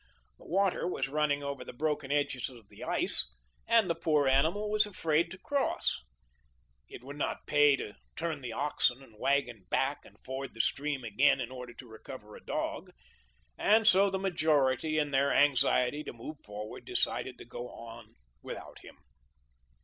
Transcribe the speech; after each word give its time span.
The 0.39 0.47
water 0.47 0.87
was 0.87 1.09
running 1.09 1.43
over 1.43 1.63
the 1.63 1.73
broken 1.73 2.11
edges 2.11 2.49
of 2.49 2.69
the 2.69 2.83
ice, 2.83 3.31
and 3.67 3.87
the 3.87 3.93
poor 3.93 4.27
animal 4.27 4.67
was 4.71 4.87
afraid 4.87 5.29
to 5.29 5.37
cross. 5.37 6.01
It 6.89 7.03
would 7.03 7.17
not 7.17 7.45
pay 7.45 7.75
to 7.75 7.93
turn 8.15 8.41
the 8.41 8.51
oxen 8.51 9.03
and 9.03 9.19
wagon 9.19 9.67
back 9.69 10.03
and 10.03 10.17
ford 10.25 10.55
the 10.55 10.59
stream 10.61 11.03
again 11.03 11.39
in 11.39 11.51
order 11.51 11.75
to 11.75 11.87
recover 11.87 12.35
a 12.35 12.43
dog, 12.43 12.89
and 13.59 13.85
so 13.85 14.09
the 14.09 14.17
majority, 14.17 14.97
in 14.97 15.11
their 15.11 15.31
anxiety 15.31 16.03
to 16.05 16.13
move 16.13 16.37
forward, 16.43 16.83
decided 16.83 17.37
to 17.37 17.45
go 17.45 17.69
on 17.69 18.15
without 18.41 18.79
him. 18.79 18.97